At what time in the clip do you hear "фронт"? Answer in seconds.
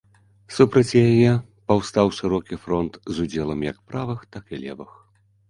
2.65-2.99